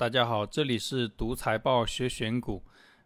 [0.00, 2.64] 大家好，这里是读财报学选股。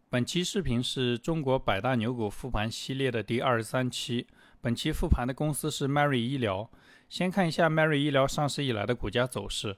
[0.08, 4.28] 本期视频是中国百大牛股复盘系列的第二十三期。
[4.60, 6.70] 本期复盘的公司是 Mary 医疗。
[7.08, 9.76] 先看一下 Mary 医疗上市以来的股价走势。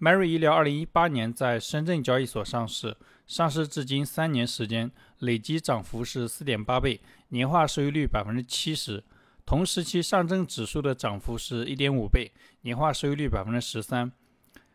[0.00, 2.96] Mary 医疗二零一八年在深圳交易所上市，
[3.26, 9.04] 上市至今三年时间，累计涨幅是四点八倍，年化收益率百分之七十。
[9.44, 14.10] 同时期上证指数的涨幅是一点五倍，年化收益率百分之十三。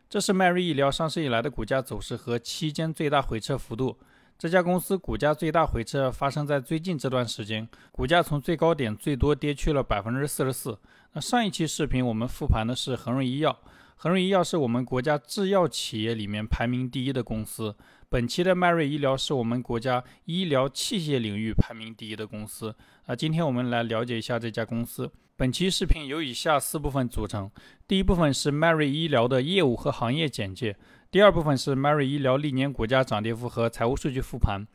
[0.09, 3.95] 这是迈瑞医疗上市以来的股价走势和期间最大回撤幅度。
[4.39, 10.79] 这家公司股价最大回撤发生在最近这段时间，股价从最高点最多跌去了百分之四十四。
[11.13, 13.55] 那上一期视频我们复盘的是恒瑞医药，
[13.97, 17.75] 恒瑞医药是我们国家制药企业里面排名第一的公司。
[18.09, 22.75] 本期的迈瑞医疗是我们国家医疗器械领域排名第一的公司。
[23.05, 25.11] 那今天我们来了解一下这家公司。
[25.39, 27.49] 本期视频由以下四部分组成：
[27.87, 30.73] 第一部分是 Mary 医疗的业务和行业简介；
[31.09, 34.65] 第二部分是 Mary 医疗历年股价涨跌幅和财务数据复盘；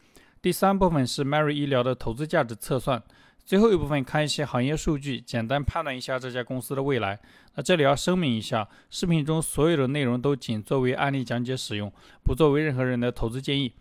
[0.40, 2.98] 第三部分是 Mary 医疗的投资价值测算；
[3.44, 7.20] 最后一部分看一些行业数据，简单判断一下这家公司的未来。
[7.56, 11.92] 那这里要声明一下，视频中所有的内容都仅作为案例讲解使用，
[12.24, 13.74] 不作为任何人的投资建议。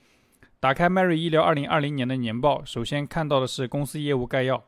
[0.59, 4.61] 打开 Mary 医疗2020年的年报，首先看到的是公司业务概要。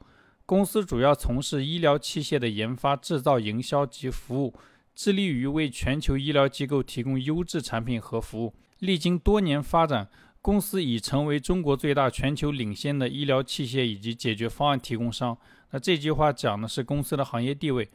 [0.46, 4.54] 公司主要从事医疗器械的研发、制造、营销及服务，
[4.94, 8.54] 致力于为全球医疗机构提供优质产品和服务。
[8.80, 10.08] 历经多年发展，
[10.44, 15.36] 公司已成为中国最大、全球领先的医疗器械以及解决方案提供商。
[15.72, 17.90] 那这句话讲的是公司的行业地位。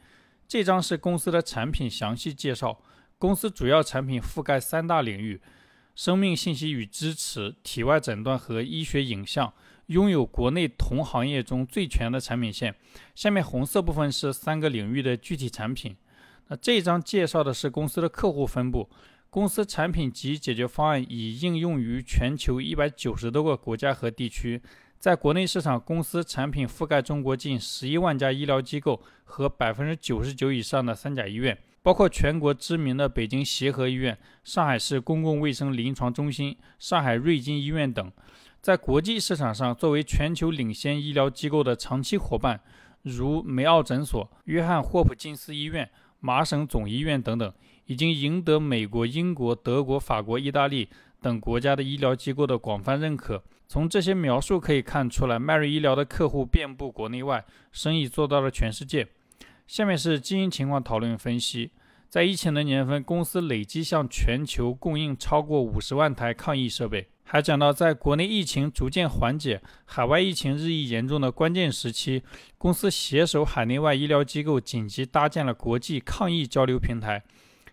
[0.49, 2.81] 这张是公司的产品详细介绍。
[3.17, 5.41] 公司主要产品覆盖三大领域：
[5.95, 9.53] 生命信息与支持、体外诊断和医学影像。
[9.91, 12.73] 拥有国内同行业中最全的产品线。
[13.17, 15.97] 下面红色部分是三个领域的具体产品。
[16.47, 18.89] 那这一章介绍的是公司的客户分布。
[19.31, 24.63] 公司产品及解决方案已应用于全球一百九十多个国家和地区。
[24.99, 38.13] 在国内市场，公司产品覆盖中国近十一万家医疗机构和百分之九十九以上的三甲医院，包括全国知名的北京协和医院、上海市公共卫生临床中心、上海瑞金医院等。
[38.61, 42.61] 在国际市场上，作为全球领先医疗机构的长期伙伴，
[43.03, 45.89] 如梅奥诊所、约翰霍普金斯医院、
[46.21, 47.51] 麻省总医院等等，
[47.87, 50.87] 已经赢得美国、英国、德国、法国、意大利
[51.23, 53.43] 等国家的医疗机构的广泛认可。
[53.67, 59.07] 从这些描述可以看出来，迈瑞医疗的客户遍布国内外，生意做到了全世界。
[59.67, 61.71] 下面是经营情况讨论分析。
[62.11, 67.07] 在疫情的年份，公司累计向全球供应超过五十万台抗疫设备。
[67.33, 72.25] 还讲到，在国内疫情逐渐缓解、海外疫情日益严重的关键时期，
[72.59, 77.23] 公司携手海内外医疗机构，紧急搭建了国际抗疫交流平台，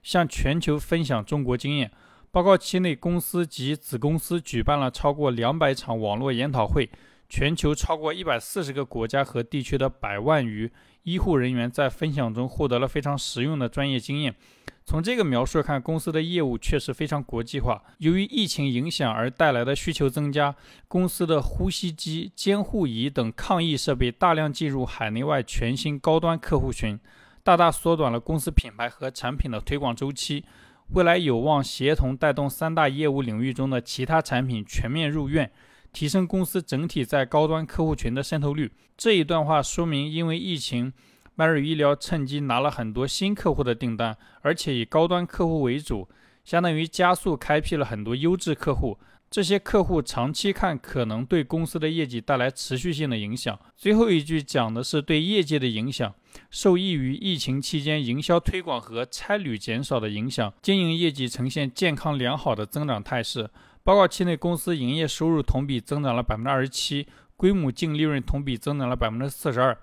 [0.04, 1.92] 向全球分享中国经验。
[2.30, 6.88] 报告期内，公司及子公司举办了超过两百场网络研讨会，
[7.28, 10.72] 全球超过一百四十个国家和地区的百万余
[11.08, 14.36] 医护人员在分享中获得了非常实用的专业经验。
[14.84, 17.82] 从这个描述看，公司的业务确实非常国际化。
[18.00, 20.54] 由于疫情影响而带来的需求增加，
[20.90, 27.00] 公司的呼吸机、监护仪等抗疫设备大量进入海内外全新高端客户群，
[27.42, 30.44] 大大缩短了公司品牌和产品的推广周期。
[30.90, 35.50] 未来有望协同带动三大业务领域中的其他产品全面入院，
[35.98, 38.72] 提升公司整体在高端客户群的渗透率。
[38.96, 40.94] 这一段话说明，因为疫情。
[41.34, 46.08] 迈瑞医疗趁机拿了很多新客户的订单，而且以高端客户为主，
[46.46, 49.00] 相当于加速开辟了很多优质客户。
[49.32, 53.60] 这些客户长期看可能对公司的业绩带来持续性的影响。
[53.76, 56.14] 最后一句讲的是对业绩的影响，
[56.52, 63.50] 受益于疫情期间营销推广和差旅减少的影响，经营业绩呈现健康良好的增长态势。
[63.88, 69.78] 报告期内，公司营业收入同比增长了百分之二十七，规模净利润同比增长了百分之四十二。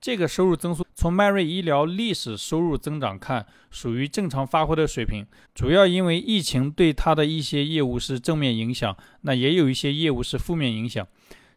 [0.00, 5.24] 这个收入增速从迈瑞医疗历史收入增长看，属于正常发挥的水平。
[5.54, 11.06] 主要因为疫情对它的一些业务是正面影响，那也有一些业务是负面影响。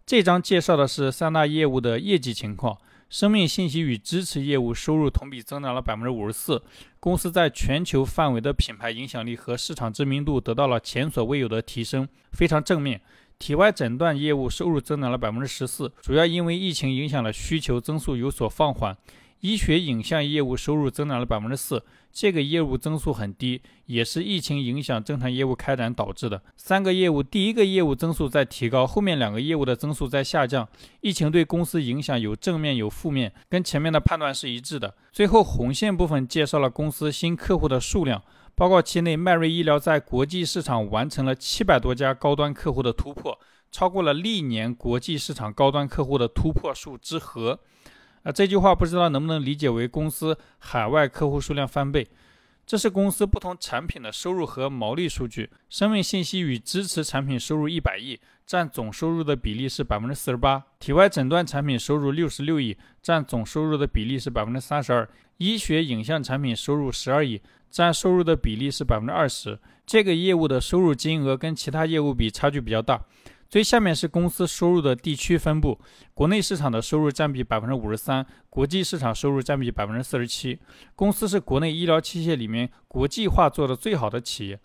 [0.06, 2.77] 这章介绍的是三大业务的业绩情况。
[3.09, 6.62] 生命信息与支持业务收入同比增长了百分之五十四，
[7.00, 13.01] 公司在全球范围的品牌影响力和市场知名度得到了前所未有的提升，非常正面。
[13.39, 18.98] 体外诊断业务收入增长了百分之十四，主要因为疫情影响了需求增速有所放缓。
[19.42, 26.42] 医学影像业务收入增长了百分之四，这个业务增速很低，也是疫情影响正常业务开展导致的。
[26.56, 30.68] 三个业务，第一个业务增速在提高，后面两个业务的增速在下降。
[31.01, 34.95] 疫情对公司影响有正面有负面，跟前面的判断是一致的。
[35.12, 38.22] 最后红线部分介绍了公司新客户的数量。
[38.56, 43.40] 报告期内，迈瑞医疗在国际市场完成了七百多家高端客户的突破，
[43.72, 47.60] 超过了历年国际市场高端客户的突破数之和。
[48.27, 52.06] 啊，这句话不知道能不能理解为公司海外客户数量翻倍。
[52.65, 55.50] 这是公司不同产品的收入和毛利数据。
[55.69, 65.07] 生命信息与支持产品收入一百亿，占总收入的比例是百分之四十八；体外诊断产品收入六十六亿，占总收入的比例是百分之三十二；
[65.38, 67.41] 医学影像产品收入十二亿，
[67.71, 69.57] 占收入的比例是百分之二十。
[69.85, 73.01] 这个业务的收入金额跟其他业务比差距比较大。
[73.49, 75.79] 最下面是公司收入的地区分布，
[76.13, 80.59] 国内市场的收入占比百分之五十三，国际市场收入占比百分之四十七。
[80.95, 84.59] 公司是国内医疗器械里面国际化做的最好的企业。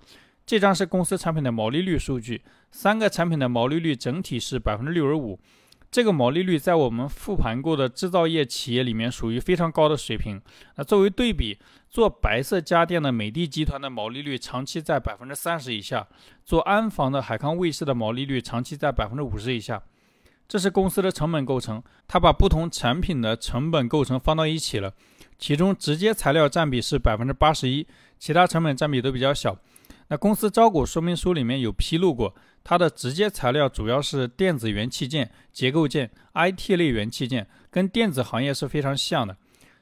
[0.44, 2.42] 这张是公司产品的毛利率数据，
[2.72, 5.38] 三个产品的毛利率整体是百分之六十五。
[5.92, 10.40] 这个毛利率在我们复盘过的制造业企业里面属于非常高的水平。
[10.76, 11.58] 那作为对比，
[11.90, 16.08] 做白色家电的美的集团的毛利率长期在百分之三十以下，
[16.46, 19.82] 做安防的海康卫视的毛利率长期在百分之五十以下。
[20.48, 24.94] 这是公司的成本构成，它把不同产品的成本构成放到一起了，
[25.38, 27.86] 其中直接材料占比是百分之八十一，
[28.18, 29.58] 其他成本占比都比较小。
[30.12, 39.34] 那公司招股说明书里面有披露过，它的直接材料主要是电子元器件、结构件、IT 类元器件，跟电子行业是非常像的。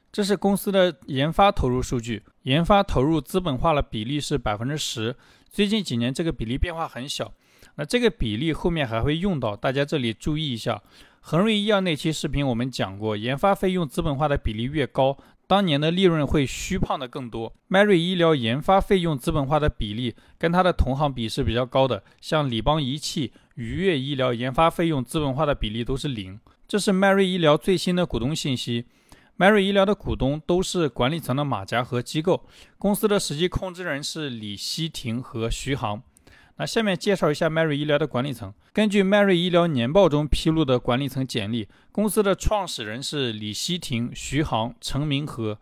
[0.09, 5.13] 这是公司的研发投入数据，研发投入资本化的比例是百分之十，
[5.49, 7.33] 最近几年这个比例变化很小。
[7.75, 10.81] 那这个比例后面还会用到，大家这里注意一下。
[11.19, 15.17] 恒瑞医药那期视频我们讲过，研发费用资本化的比例越高。
[15.51, 17.53] 当年的利润会虚胖的更多。
[17.67, 26.39] 迈瑞医疗研发费用资本化的比例跟它的同行比是比较高的，像理邦仪器、愉悦医疗研发费用资本化的比例都是零。
[26.69, 28.85] 这是迈瑞医疗最新的股东信息。
[29.35, 32.45] 迈瑞医疗的股东都是管理层的马甲和机构，
[32.77, 36.01] 公司的实际控制人是李希廷和徐航。
[36.61, 38.53] 那下面介绍一下迈瑞医疗的管理层。
[38.71, 45.57] 根据迈瑞医疗年报中披露的管理层简历，公司的创始人是李希廷、徐航、陈明和，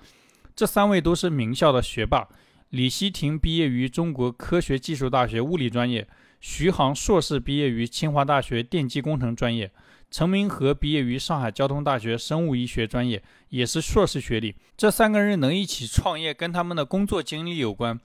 [0.54, 2.28] 这三位都是名校的学霸。
[2.72, 6.06] 李希廷毕业于中国科学技术大学物理专业，
[6.42, 9.72] 徐航硕士毕业于清华大学电机工程专业，
[10.12, 14.54] 陈明和毕业于上海交通大学生物医学专业，也是硕士学历。
[14.76, 17.98] 这三个人能一起创业，跟他们的工作经历有关。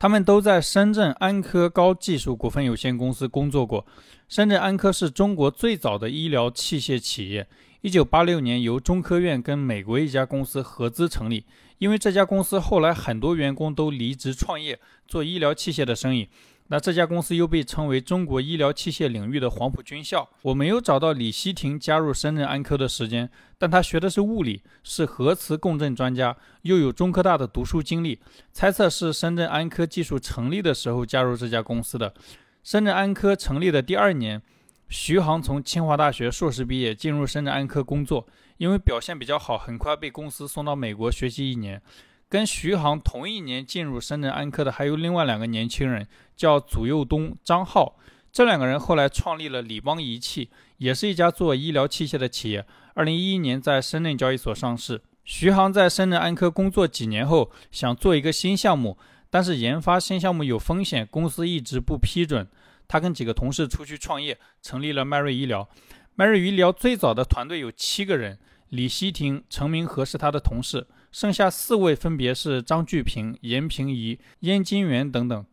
[0.00, 3.84] 他们都在深圳安科高技术股份有限公司工作过。
[4.30, 7.46] 深圳安科是中国最早的医疗器械企业，
[7.82, 11.44] 一九八六年由中科院跟美国一家公司合资成立。
[11.76, 16.30] 因为这家公司后来很多员工都离职创业做医疗器械的生意。
[16.72, 20.28] 那这家公司又被称为中国医疗器械领域的黄埔军校。
[20.42, 23.28] 我没有找到李希廷加入深圳安科的时间，
[23.58, 28.20] 但他学的是物理，是核磁共振专家，又有中科大的读书经历，
[28.52, 32.14] 猜测是深圳安科技术成立的时候加入这家公司的。
[32.62, 34.40] 深圳安科成立的第二年，
[34.88, 38.28] 徐航从清华大学硕士毕业，进入深圳安科工作，
[38.58, 41.82] 因为表现比较好，很快被公司送到美国学习一年。
[42.30, 46.06] 跟徐航同一年进入深圳安科的还有另外两个年轻人，
[46.36, 47.98] 叫祖佑东、张浩。
[48.30, 52.64] 这两个人后来创立了理邦仪器，也是一家做医疗器械的企业。
[52.94, 55.02] 二零一一年在深圳交易所上市。
[55.24, 58.96] 徐航在深圳安科工作几年后，想做一个新项目，
[59.28, 62.46] 但是研发新项目有风险，公司一直不批准。
[62.86, 65.68] 他跟几个同事出去创业，成立了迈瑞医疗。
[66.14, 70.86] 迈瑞医疗最早的团队有七个人，李希廷、陈明和是他的同事。
[71.10, 75.44] 剩下四位分别是张巨平、严平仪、燕金元等等。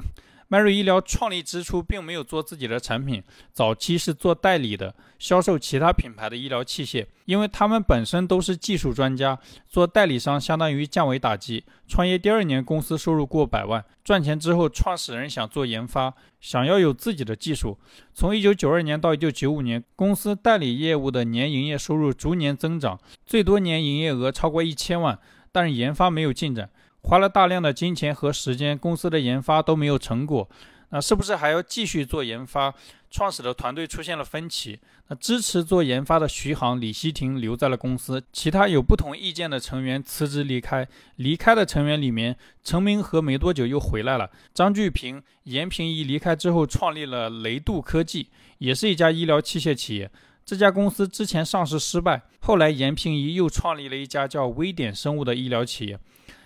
[0.49, 3.21] 迈瑞医疗创立之初并没有做自己的产品，
[3.51, 7.05] 早期是做代理的，销售其他品牌的医疗器械。
[7.25, 9.37] 因为他们本身都是技术专家，
[9.67, 11.65] 做代理商相当于降维打击。
[11.85, 17.77] 创业第二年，公司收入过百万，赚钱之后，创始人想做研发，想要有自己的技术。
[18.13, 25.19] 从1992年到1995年，公司代理业务的年营业收入逐年增长，最多年营业额超过一千万。
[25.51, 26.69] 但是研发没有进展，
[27.01, 30.49] 花了大量的金钱和时间，公司的研发都没有成果。
[30.89, 32.73] 那是不是还要继续做研发？
[33.09, 34.79] 创始的团队出现了分歧。
[35.09, 40.87] 那支持做研发的徐航、李希廷留在了公司，其他有不同意见的成员辞职离开。
[41.15, 44.29] 离开的成员里面，陈明和没多久又回来了。
[44.53, 48.27] 张巨平、严平一离开之后，创立了雷度科技，
[48.59, 50.09] 也是一家医疗器械企业。
[50.47, 55.99] 这家公司之前上市失败，后来严平一又创立了一家叫微点生物的医疗企业。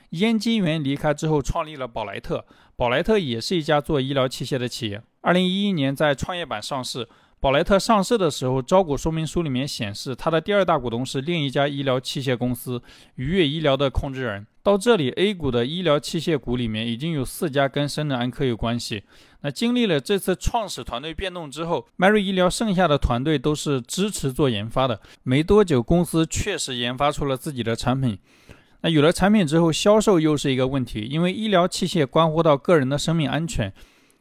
[0.09, 2.43] 燕金元离开之后，创立了宝莱特，
[2.75, 5.03] 宝莱特也是一家做医疗器械的企业。
[5.21, 7.07] 二零一一年在创业板上市，
[7.39, 12.81] 宝莱特上市的时候，招股说明书里面显示，它的第二大股东是另一家医疗器械公司
[13.17, 14.47] 愉悦医疗的控制人。
[14.63, 19.03] 到这里，A 股的医疗器械股里面已经有四家跟深圳安科有关系。
[19.43, 25.01] 那经历了这次创始团队变动之后，Mary 医疗剩下的团队都是支持做研发的。
[25.23, 28.19] 没多久，公司确实研发出了自己的产品。
[28.81, 33.73] 那有了产品之后，销售又是一个问题，因为医疗器械关乎到个人的生命安全，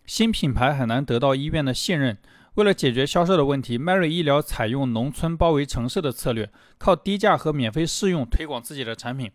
[0.06, 2.16] 新品牌很难得到医院的信任。
[2.54, 9.30] 为了解决销售的问题，Mary 医疗采用农村包围城市的策略，靠低价和免费试用推广自己的产品。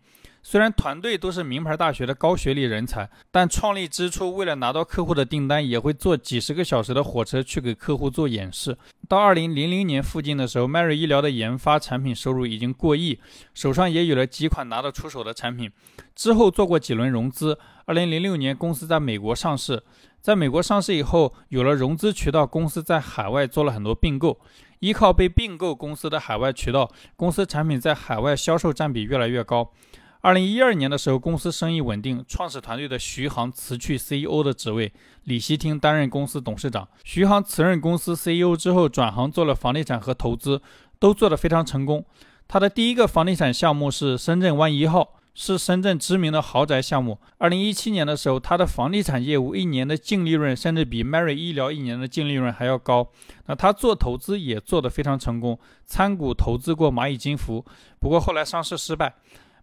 [0.48, 8.78] 虽然团队都是名牌大学的高学历人才，但创立之初为了拿到客户的订单，也会坐几十个小时的火车去给客户做演示。
[9.08, 13.18] 到二零零零年附近的时候，Mary 医疗的研发产品收入已经过亿，
[13.54, 15.68] 手上也有了几款拿得出手的产品。
[16.14, 19.82] 之后做过几轮融资，二零零六年公司在美国上市。
[20.20, 24.38] 在美国上市以后，有了融资渠道，公司在海外做了很多并购。
[24.78, 29.72] 依靠被并购公司的海外渠道，公司产品在海外销售占比越来越高。
[30.20, 34.92] 二零一二年的时候，公司生意稳定，创始团队的徐航辞去 CEO 的职位，
[35.24, 36.88] 李希听担任公司董事长。
[37.04, 40.60] 徐航辞任公司 CEO 之后，转行做了房地产和投资，
[40.98, 42.04] 都做得非常成功。
[42.48, 45.12] 他的第一个房地产项目是深圳湾一号。
[45.38, 47.18] 是深圳知名的豪宅项目。
[47.36, 53.06] 二零一七年的时候，他的房地产业务一年的净利润甚至比 Mary 医疗一年的净利润还要高。
[53.44, 57.62] 那他做投资也做得非常成功，参股投资过蚂蚁金服，
[58.00, 59.14] 不过后来上市失败。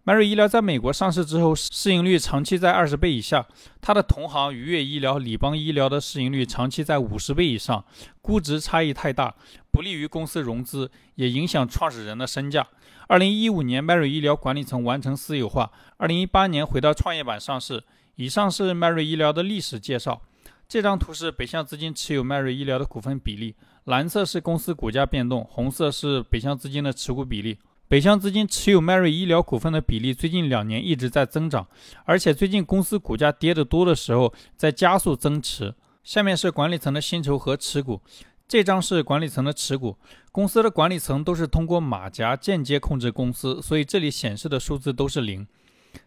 [0.06, 3.48] Mary 医疗在美国上市之后，市盈率长期在二十倍以下。
[3.80, 7.86] 它的同行愉悦医疗、理邦医疗的市盈率长期在五十倍以上，
[8.22, 9.34] 估值差异太大，
[9.72, 12.68] 不利于公司融资，也影响创始人的身价。
[13.08, 15.72] 二零一五年，Mary 医疗管理层完成私有化。
[15.96, 17.86] 二零一八年回到创业板上市。
[18.16, 20.22] 以上是 Mary 医疗的历史介绍。
[20.68, 23.56] 这张图是北向资金持有 Mary 医疗的股份比例，
[23.86, 27.58] 蓝色是公司股价变动，红色是北向资金的持股比例。
[27.94, 31.68] 北向资金持有 Mary 医疗股份的比例最近两年一直在增长，
[32.06, 35.76] 而且最近公司股价跌得多的时候，在加速增持。
[36.04, 38.02] 下面是管理层的薪酬和持股。
[38.48, 39.96] 这张是管理层的持股，
[40.32, 45.46] 公司的管理层都是通过马甲间接控制公司，所以这里显示的数字都是零。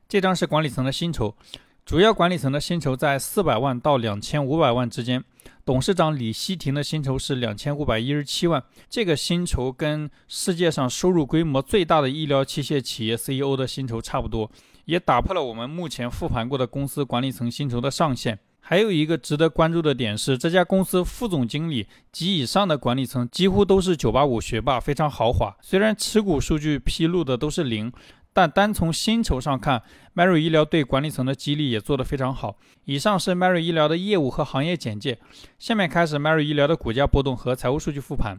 [0.09, 1.37] 这张是管理层的薪酬，
[1.85, 5.23] 主要管理层的薪酬在四百万到两千五百万之间。
[5.67, 14.49] 董事长李希廷的薪酬是两千五百一十七万，这个薪酬跟世界上收入规模最大的医疗器械企业 CEO 的薪酬差不多，
[14.85, 18.39] 也打破了我们目前复盘过的公司管理层薪酬的上限。
[18.61, 25.57] 还有一个值得关注的点是，这家公司副总经理及以上的管理层几乎都是985学霸，非常豪华。
[25.61, 27.93] 虽然持股数据披露的都是零，
[28.37, 29.83] 但单从薪酬上看
[30.15, 32.59] ，Mary 医疗对管理层的激励也做得非常好。
[32.85, 35.19] 以上是 Mary 医疗的业务和行业简介，
[35.59, 38.39] 下面开始 Mary 医疗的股价波动和财务数据复盘。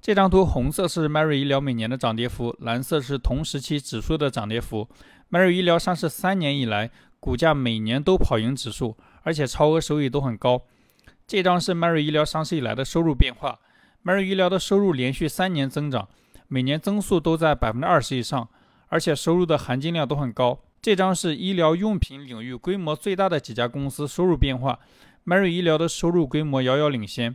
[0.00, 4.88] 这张图红色是 Mary 医疗每年的涨跌幅，蓝色是同时期指数的涨跌幅。
[5.30, 8.96] Mary 医疗上市三年以来，股价每年都跑赢指数。
[9.22, 10.62] 而且超额收益都很高。
[11.26, 13.60] 这张是 Mary 医疗上市以来的收入变化。
[14.02, 16.08] Mary 医疗的收入连续三年增长，
[16.48, 18.48] 每年增速都在百分之二十以上，
[18.90, 20.60] 而且收入的含金量都很高。
[20.82, 24.78] 这张是医疗用品领域规模最大的几家公司收入变化。
[25.24, 27.34] Mary 医疗的收入规模遥遥领先。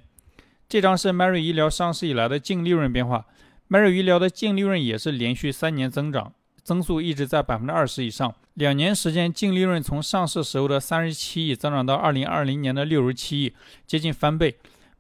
[0.70, 3.26] 这张是 Mary 医疗上市以来的净利润变化。
[3.68, 6.34] Mary 医疗的净利润也是连续三年增长。
[6.64, 13.54] 增速一直在百分之二十以上，两年时间净利润从上市时候的三十七亿增长到二零二零年的六十七亿，
[13.86, 14.56] 接近翻倍。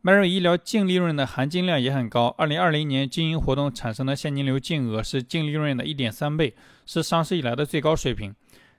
[0.05, 6.53] 迈瑞医疗净利润的含金量也很高，二零二零年经营活动产生的现金流净额是净利润的一点三倍，
[6.85, 8.35] 是上市以来的最高水平。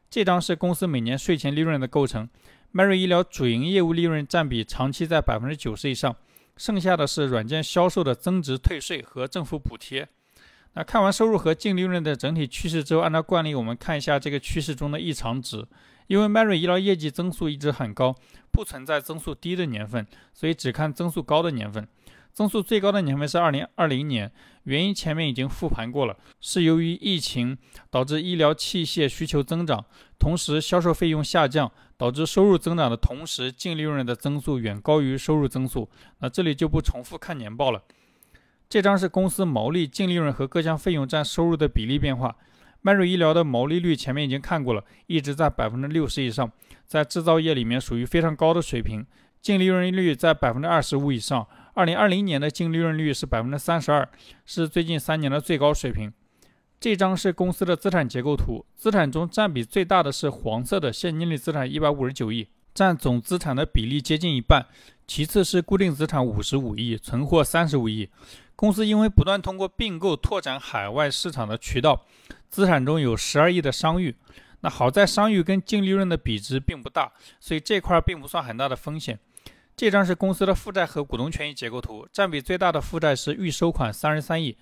[0.09, 2.29] 这张是公司每年税前利润的构成
[2.71, 6.15] 迈瑞医疗主营业务利润占比长期在百分之九十以上，
[6.57, 10.07] 剩下的是软件销售的增值退税和政府补贴。
[10.75, 15.67] 那看完收入和净利润的整体趋势之后，按照惯例，我们看一下这个趋势中的异常值。
[16.07, 18.15] 因为 Mary 医疗业绩增速一直很高，
[18.51, 21.87] 不存在增速低的年份，所以只看增速高的年份。
[22.33, 24.31] 增速最高的年份是2020年，
[24.65, 27.57] 原因前面已经复盘过了，是由于疫情
[27.89, 29.83] 导致医疗器械需求增长，
[30.19, 35.89] 同时销售费用下降，导致收入增长的同时，净利润的增速远高于收入增速。
[36.19, 37.83] 那这里就不重复看年报了。
[38.69, 42.37] 这张是公司毛利、净利润和各项费用占收入的比例变化。
[42.87, 46.49] 迈瑞医疗的毛利率前面已经看过了，一直在百分之六十以上，
[46.87, 49.05] 在制造业里面属于非常高的水平。
[49.43, 51.45] 净利润率在百分之二十五以上。
[51.75, 54.09] 二零二零年的净利润率是百分之三十二，
[54.45, 56.13] 是最近三年的最高水平。
[56.79, 62.47] 这张是公司的资产结构图，资产中占比最大的是黄色的现金类资产一百五十九亿。
[62.73, 64.65] 占总资产的比例接近一半。
[65.09, 68.09] 其次是固定资产五十五亿，存货三十五亿。
[68.55, 72.07] 公司因为不断通过并购拓展海外市场的渠道，
[72.57, 74.17] 资产中有十二亿的商誉。
[74.61, 79.19] 那好在商誉跟净利润的比值并不大，所以这块并不算很大的风险。
[79.77, 84.57] 这张是公司的负债和股东权益结构图，占比最大的负债是预收款三十三亿，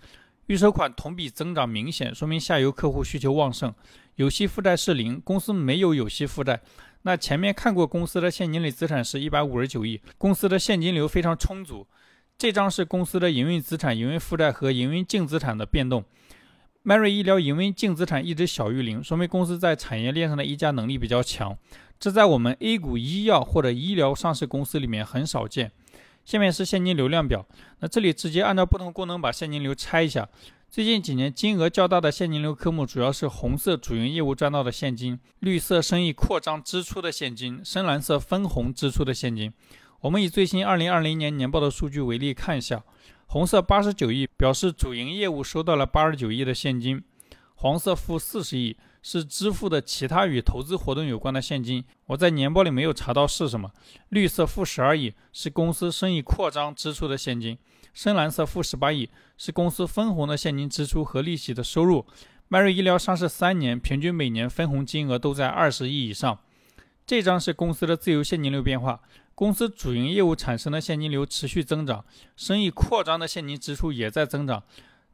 [0.47, 3.73] 预收款同比增长明显，说明下游客户需求旺盛。
[4.17, 6.61] 有息负债是零，公司没有有息负债。
[7.03, 11.87] 那前面看过公司的现金类资产是一百五十九亿，公司的现金流非常充足。
[12.37, 16.05] 这张是公司的营运资产、营运负债和营运净资产的变动。
[16.87, 21.57] 迈瑞医疗营运净资产一直小于零，说明公司在产业链上的溢价能力比较强，
[21.99, 25.73] 这在我们 A 股医药或者医疗上市公司里面很少见。
[26.27, 27.47] 下面是现金流量表，
[27.81, 30.29] 那这里直接按照不同功能把现金流拆一下。
[30.69, 39.51] 最近几年金额较大的现金流科目主要是红色主营业务赚到的现金，绿色生意扩张支出的现金，深蓝色分红支出的现金。
[40.03, 42.85] 我们以最新二零二零年年报的数据为例看一下。
[43.27, 47.03] 红色八十九亿表示主营业务收到了八十九亿的现金，
[47.55, 53.71] 黄色负四十亿是支付的其他与投资活动有关的现金，我在年报里没有查到是什么。
[54.09, 57.59] 绿色负十二亿是公司生意扩张支出的现金，
[57.93, 62.07] 深蓝色负十八亿是公司分红的现金支出和利息的收入。
[62.49, 66.39] 迈瑞医疗上市三年，平均每年分红金额都在二十亿以上。
[67.07, 69.01] 这张是公司的自由现金流变化。
[69.35, 72.05] 公司主营业务产生的现金流持续增长，
[72.37, 74.63] 生意扩张的现金支出也在增长，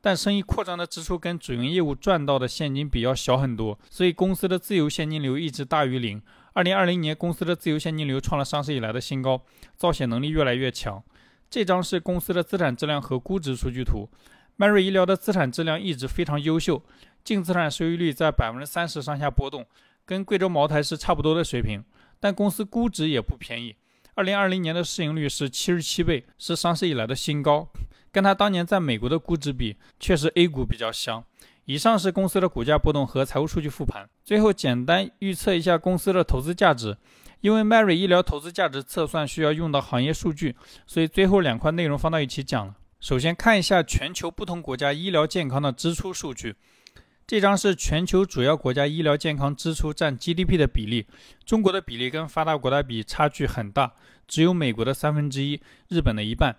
[0.00, 6.20] 但生意扩张的支出跟主营业务赚到的现金比要小很多，所以公司的自由现金流一直大于零。
[6.52, 9.40] 二零二零年，公司的自由现金流创了上市以来的新高，
[9.76, 11.02] 造血能力越来越强。
[11.48, 14.08] 这张是公司的资产质量和估值数据图。
[14.56, 16.82] 迈瑞医疗的资产质量一直非常优秀，
[17.24, 19.64] 净资产收益率在百分之三十上下波动，
[20.04, 21.82] 跟贵州茅台是差不多的水平，
[22.18, 23.76] 但公司估值也不便宜。
[24.14, 27.68] 二零二零年的市盈率是七十七倍，是上市以来的新高。
[28.12, 31.24] 跟它当年在美国的估值比，确实 A 股比较香。
[31.66, 34.08] 以上是公司的股价波动和财务数据复盘。
[34.24, 36.96] 最后简单预测一下公司的投资价值，
[37.40, 42.74] 因为迈瑞医疗投资价值测算需要用到行业数据，所以最后两块内容放到一起讲了。
[42.98, 46.56] 首先看一下全球不同国家医疗健康的支出数据。
[47.30, 51.06] 这张是全球主要国家医疗健康支出占 GDP 的比例，
[51.44, 53.92] 中国的比例跟发达国家比差距很大，
[54.26, 56.56] 只有美国的三分之一，日本的一半。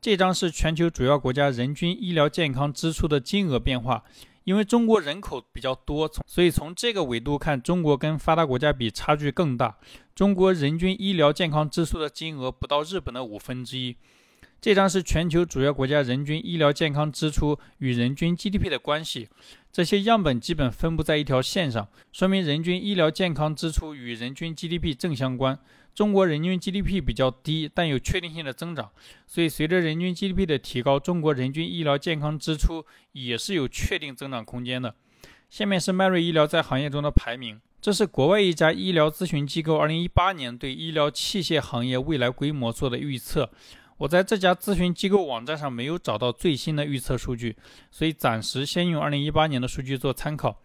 [0.00, 4.04] 这张是全球主要国家人均医疗健康支出的金额变化，
[4.44, 9.76] 因为中国人口比较多，所以从这个维度看，中国跟发达国家比差距更大。
[10.14, 13.96] 中国人均医疗健康支出的金额不到日本的五分之一。
[14.62, 19.28] 这张是全球主要国家人均医疗健康支出与人均 GDP 的关系，
[19.72, 25.58] 这些样本基本分布在一条线上，说明人均医疗健康支出与人均 GDP 正相关。
[25.92, 28.92] 中国人均 GDP 比较低，但有确定性的增长，
[29.26, 34.94] 所以随着人均 GDP 的提高，中国人均医疗健康支出也是有确定增长空间的。
[35.50, 43.50] 下面是迈瑞医疗在行业中的排名，这是国外一家医疗咨询机构2018年对医疗器械行业未来规模做的预测。
[44.02, 47.54] 我在这家咨询机构网站上没有找到最新的预测数据，
[47.88, 50.60] 所以暂时先用2018年的数据做参考。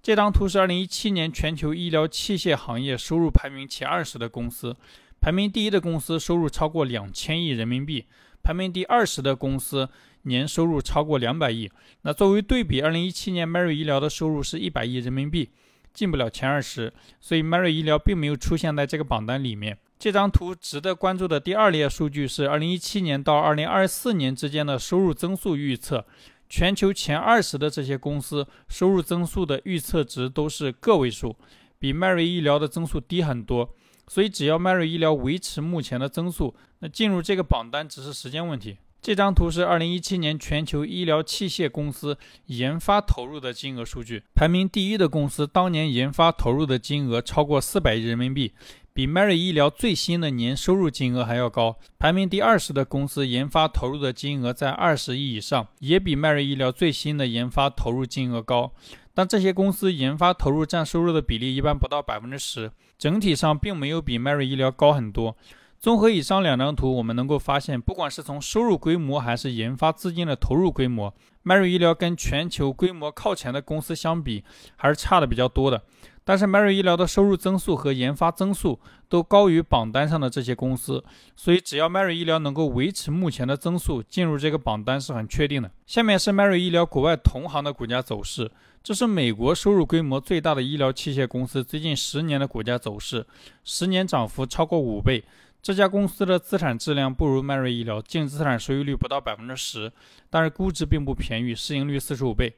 [0.00, 4.74] 这张图是2017年全球医疗器械行业收入排名前二十的公司，
[5.20, 8.06] 排名第一的公司收入超过两千亿人民币，
[8.42, 9.90] 排名第二十的公司
[10.22, 11.70] 年收入超过两百亿。
[12.02, 15.50] 那作为对比，2017年迈瑞医疗的收入是一百亿人民币，
[15.92, 19.76] 进不了前二十，所以迈瑞医疗并没有出现在这个榜单里面。
[19.98, 26.06] 这张图值得关注的第二列数据是2017年到2024年之间的收入增速预测。
[26.48, 31.34] 全球前二十的这些公司收入增速的预测值都是个位数，
[31.80, 33.74] 比迈瑞医疗的增速低很多。
[34.06, 38.78] 所以只要迈瑞医疗维持目前的增速，那进入这个榜单只是时间问题。
[39.02, 48.52] 这张图是2017年全球医疗器械公司研发投入的金额数据，排名第一的公司当年研发投入的金额超过400亿人民币。
[48.98, 58.72] 比迈瑞医疗最新的年收入金额还要高，排名第二十的公司研发投入的金额在二十亿以上，也比迈瑞医疗最新的研发投入金额高。
[59.14, 65.36] 但这些公司研发投入占收入的比例一般不到百分之十，整体上并没有比迈瑞医疗高很多。
[65.78, 74.42] 综合以上两张图，我们能够发现，不管是从收入规模还是研发资金的投入规模，迈瑞医疗跟全球规模靠前的公司相比，
[74.74, 75.84] 还是差的比较多的。
[76.28, 81.02] 但是 Mary 医疗的收入增速和研发增速都高于榜单上的这些公司，
[81.34, 85.70] 所以只要 Mary 医疗能够维持目前的增速，进入这个榜单是很确定的。
[85.86, 88.50] 下面是 Mary 医疗国外同行的股价走势，
[88.82, 93.26] 这是美国收入规模最大的医疗器械公司最近十年的股价走势，
[93.64, 95.24] 十年涨幅超过五倍。
[95.62, 99.90] 这家公司的资产质量不如迈瑞医疗，净资产收益率不到百分之十，
[100.28, 102.54] 但是估值并不便宜，市盈率四十五倍。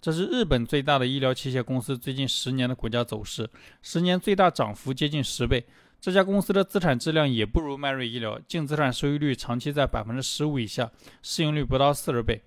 [0.00, 3.48] 这是日本最大的医疗器械公司最近十年的股价走势，
[3.82, 5.66] 十年最大涨幅接近十倍。
[6.00, 10.90] 这家公司的资产质量也不如迈瑞医疗，净资产收益率长期在百分之十五以下，
[11.22, 12.40] 市盈率不到四十倍。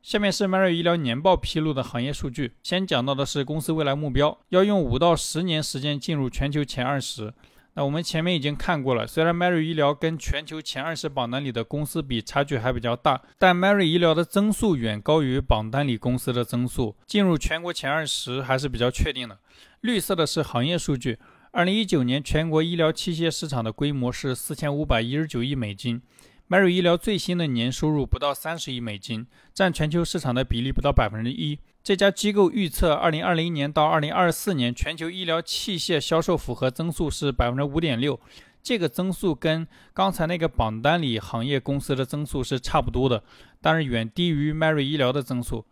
[0.00, 7.34] 下面是迈瑞医疗年报披露的行业数据，先讲到的是公司未来目标，要用五到十年时间进入全球前二十。
[7.78, 19.38] 那我们前面已经看过了，虽然 Mary 医疗跟全球前二十榜单里的公司比差距还比较大，但 Mary 医疗的增速远高于榜单里公司的增速，进入全国前二十还是比较确定的。
[19.82, 21.20] 绿色的是行业数据，
[21.52, 26.02] 二零一九年全国医疗器械市场的规模是四千五百一十九亿美金
[26.48, 31.60] ，Mary 医疗最新的年收入不到三十亿美金，占全球市场的比例不到百分之一。
[31.88, 38.20] 这家机构预测，二零二零年到二零二四年全球医疗器械销售复合增速是百分之五点六。
[38.62, 43.24] 这个增速跟刚才那个榜单里行业公司的增速是差不多的，
[43.62, 45.64] 但是远低于 Mary 医疗的增速。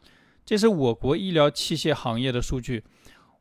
[0.43, 2.83] 这是我国医疗器械行业的数据。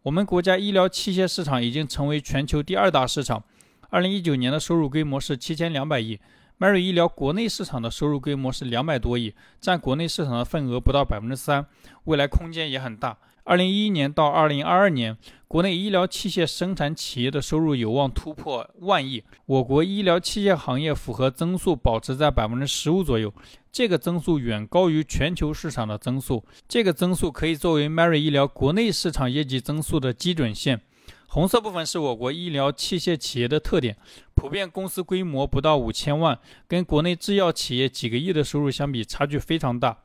[0.03, 3.41] 我们国家医疗器械市场已经成为全球第二大市场，
[3.89, 6.19] 二零一九年的收入规模是七千两百亿。
[6.57, 11.65] Mary 医疗国内市场的收入规模是两百多亿，占国内市场的份额不到百分之三，
[12.05, 13.17] 未来空间也很大。
[13.43, 15.17] 二零一一年到二零二二年，
[15.49, 19.21] 国内医疗器械生产企业的收入有望突破万亿。
[19.45, 23.33] 我国医疗器械行业复合增速保持在百分之十五左右，
[23.69, 26.43] 这个增速远高于全球市场的增速。
[26.69, 30.79] 这个增速可以作为 Mary 医疗国内市场业绩增速的基准线。
[31.27, 33.97] 红色部分是我国医疗器械企业的特点，
[34.33, 39.97] 普遍公司规模不到五千万，跟国内制药企业几个亿的收入相比，差距非常大。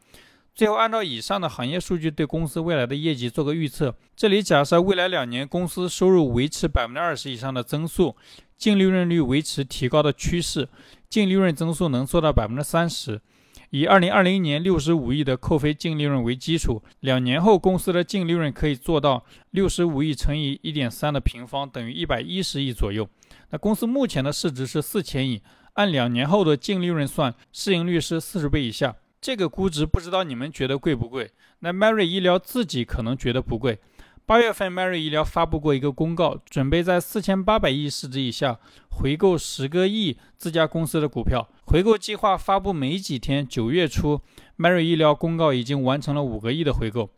[0.52, 3.94] 最后，按照以上的行业数据对公司未来的业绩做个预测。
[4.16, 8.16] 这里假设未来两年公司收入维持百分之二十以上的增速，
[8.58, 10.68] 净利润率维持提高的趋势，
[11.08, 13.20] 净利润增速能做到百分之三十。
[13.70, 23.08] 以二零二零年六十五亿的扣非净利润为基础，两年后公司的净利润可以做到六十五亿乘以一点三的平方等于一百一十亿左右。
[23.50, 25.40] 那公司目前的市值是四千亿，
[25.74, 28.96] 按两年后的净利润算，市盈率是四十倍以下。
[29.20, 31.30] 这个估值不知道你们觉得贵不贵？
[31.58, 33.78] 那 Mary 医疗自己可能觉得不贵。
[34.30, 41.48] 八月份，Mary 医疗发布过一个公告，准备在四千八百亿市值以下回购十个亿自家公司的股票。
[41.64, 44.20] 回购计划发布没几天，九月初
[44.56, 47.10] ，Mary 医疗公告已经完成了五个亿的回购。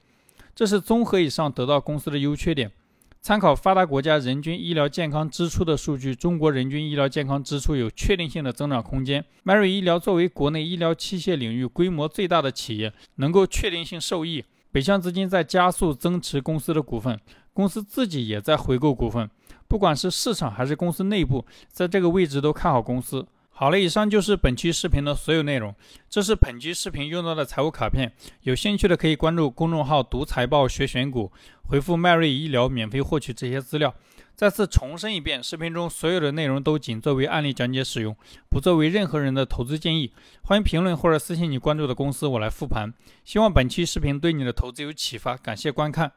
[0.54, 2.72] 这是综合以上得到公司的优缺点。
[3.20, 9.22] 参考发达国家人均医疗健康支出的数据，中国人均医疗健康支出有确定性的增长空间。
[9.44, 14.42] Mary 医疗作为国内医疗器械领域规模最大的企业，能够确定性受益。
[14.72, 17.20] 北向资金在加速增持公司的股份，
[17.52, 19.30] 公司自己也在回购股份。
[19.68, 23.26] 不管是市场还是公司内部，在这个位置都看好公司。
[23.50, 25.74] 好了，以上就是本期视频的所有内容。
[26.08, 28.10] 这是本期视频用到的财务卡片，
[28.42, 31.30] 有兴趣的可以关注公众号“读财报学选股”，
[31.68, 33.94] 回复“迈瑞医疗”免费获取这些资料。
[34.34, 38.16] 再次重申一遍，视频中所有的内容都仅作为案例讲解使用，
[38.48, 40.12] 不作为任何人的投资建议。
[40.42, 42.92] 欢迎评论或者私信你关注的公司，我来复盘。
[43.24, 46.12] 希望本期视频对你的投资有启发，感谢观看。